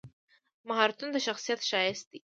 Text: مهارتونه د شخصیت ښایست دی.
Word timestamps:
مهارتونه 0.67 1.11
د 1.13 1.17
شخصیت 1.27 1.59
ښایست 1.69 2.05
دی. 2.11 2.19